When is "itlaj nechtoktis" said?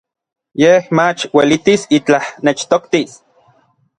1.99-3.17